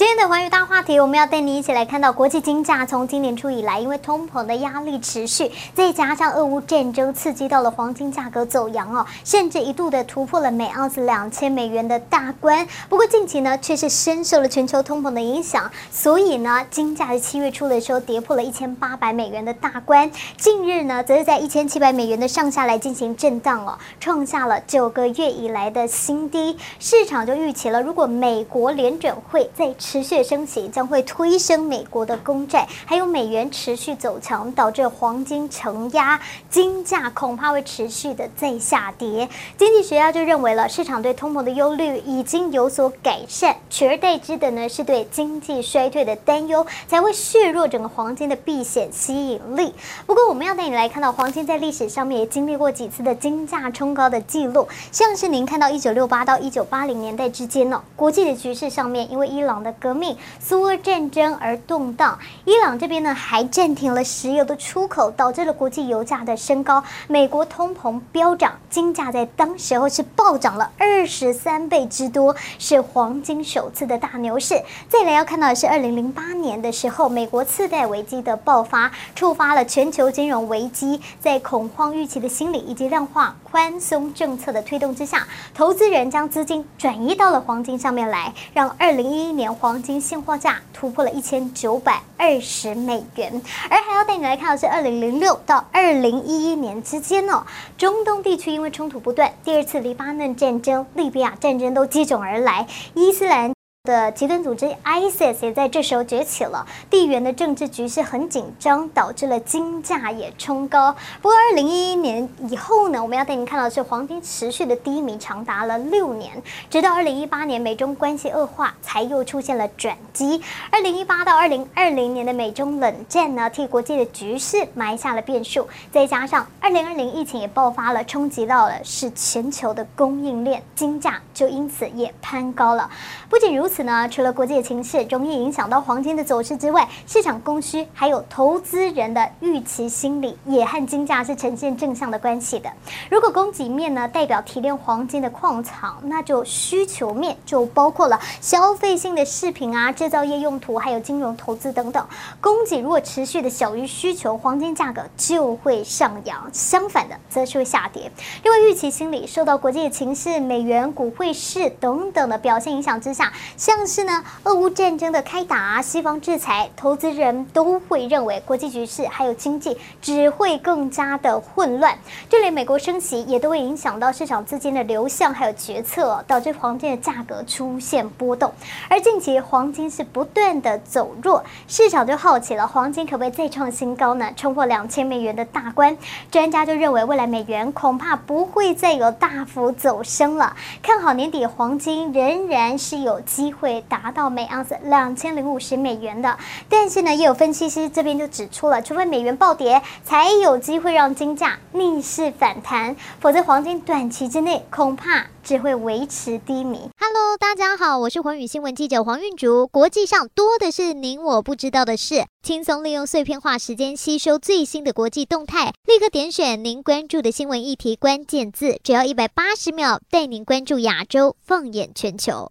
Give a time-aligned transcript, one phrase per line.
[0.00, 12.66] 今天的寰宇大话题，我们要带你一起来看到国际金价从今年初以来，因为通膨的压力持续，再加上俄乌战争刺激到了黄金价格走扬哦，甚至一度的突破了每盎司两千美元的大关。
[12.88, 26.56] 不过近期呢，却是深受了全球通膨的影响，所以呢，金价在七月初的时候跌破了一千八百美元的大关，近日呢，则是在一千七百美元的上下来进行震荡哦，创下了九个月以来的新低。
[26.78, 39.28] 市场就预期了，如果美国联准会再持续升息将会推升美国的公债，还有美元持续走强，导致黄金承压，金价恐怕会持续的再下跌。
[39.58, 49.74] 经济学家就认为了，市场对通膨的忧虑已经有所改善，取而代之的呢是对经济衰退的担忧，才会削弱整个黄金的避险吸引力。
[50.06, 66.82] 不过，我们要带你来看到黄金在历史上面也经历过几次的金价冲高的记录，像是您看到一九六八到一九八零年代之间呢，国际的局势上面，因为伊朗的革命、苏俄战争而动荡，伊朗这边呢还暂停了石油的出口，导致了国际油价的升高。
[67.08, 74.60] 美国通膨飙涨，金价在当时候是暴涨了二十三倍之多，是黄金首次的大牛市。
[74.88, 90.00] 再来要看到的是二零零八年的时候，美国次贷危机的爆发，触发了全球金融危机，在恐慌预期的心理以及量化宽松政策的推动之下，投资人将资金转移到了黄金上面来，让二零一一年黄金。
[90.00, 97.44] 现货价突破了一千九百二十美元，而还要带你来看的是二零零六到二零一一年之间哦，
[97.76, 103.59] 中东地区因为冲突不断，第二次黎巴嫩战争、利比亚战争都接踵而来，伊斯兰。
[103.84, 110.94] 的极端组织 ISIS 也在这时候崛起了，地缘的政治局势很紧张，导致了金价也冲高。
[111.22, 116.30] 不过，二零一一年以后呢，我们要带您看到的是黄金持续的低迷长达了六年，
[116.68, 120.42] 直到二零一八年美中关系恶化，才又出现了转机。
[120.70, 132.90] 二零一八到二零二零年的美中冷战呢，替国际的局势埋下了变数，再加上二零二零疫情也爆发了，冲击到了是全球的供应链，金价就因此也攀高了。
[133.30, 133.69] 不仅如此。
[133.70, 142.68] 此呢，除了国际的情势容易影响到黄金的走势之外，市场供需还有投资人的预期心理也和金价是呈现正向的关系的。
[143.08, 152.04] 如果供给面呢代表提炼黄金的矿场，那就需求面就包括了消费性的饰品啊、制造业用途，还有金融投资等等。
[152.40, 158.10] 供给如果持续的小于需求，黄金价格就会上扬；相反的，则是会下跌。
[158.44, 163.32] 因为预期心理受到国际的情势、美元、股汇市等等的表现影响之下。
[163.60, 171.94] 像是呢，俄乌战争的开打，西方制裁，投资人都会认为国际局势还有经济只会更加的混乱，
[172.26, 178.50] 就连美国升息也都会影响到市场资金的流向还有决策，导致黄金的价格出现波动。
[178.88, 184.32] 而近期黄金是不断的走弱，市场就好奇了，黄金可不可以再创新高呢？
[184.34, 185.94] 冲破两千美元的大关？
[186.30, 193.49] 专家就认为，未来美元恐怕不会再有大幅走升了，看好年底黄金仍然是有机。
[193.52, 196.38] 会达到每盎司两千零五十美元的，
[196.68, 206.90] 但是呢，也有分析师这边就指出了，除非美元暴跌，才有机会让金价逆势反弹，否则黄金短期之内恐怕只会维持低迷。
[206.98, 209.66] Hello，大家好，我是寰宇新闻记者黄韵竹。
[209.66, 222.48] 国际上多的是您我不知道的事，轻松利用碎片化时间吸收最新的国际动态，立刻点选您关注的新闻议题关键字，只要一百八十秒，带您关注亚洲，放眼全球。